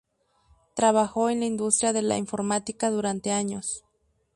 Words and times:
Trabajó 0.73 1.29
en 1.29 1.41
la 1.41 1.45
industria 1.45 1.93
de 1.93 2.01
la 2.01 2.17
informática 2.17 2.89
durante 2.89 3.29
años. 3.29 3.85